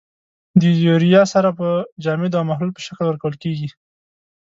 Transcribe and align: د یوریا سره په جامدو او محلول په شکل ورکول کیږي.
د 0.59 0.61
یوریا 0.87 1.23
سره 1.33 1.49
په 1.59 1.67
جامدو 2.03 2.37
او 2.39 2.47
محلول 2.49 2.71
په 2.75 2.81
شکل 2.87 3.05
ورکول 3.07 3.35
کیږي. 3.43 3.69